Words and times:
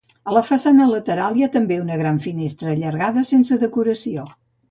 A 0.29 0.31
la 0.35 0.41
façana 0.45 0.87
lateral 0.91 1.37
hi 1.41 1.45
ha 1.47 1.49
també 1.57 1.77
una 1.83 1.99
gran 2.01 2.17
finestra 2.25 2.73
allargada 2.73 3.27
sense 3.35 3.59
decoració. 3.67 4.27